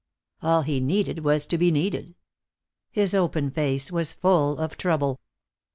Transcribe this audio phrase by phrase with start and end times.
[0.41, 2.15] All he needed was to be needed.
[2.89, 5.21] His open face was full of trouble.